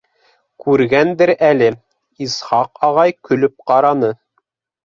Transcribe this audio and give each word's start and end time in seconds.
Күргәндер 0.63 1.31
әле, 1.49 1.67
Исхаҡ 2.29 2.81
ағай 2.89 3.15
көлөп 3.29 3.57
ҡараны. 3.69 4.11